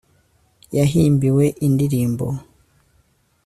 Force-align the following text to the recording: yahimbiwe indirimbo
yahimbiwe 0.77 1.45
indirimbo 1.65 2.27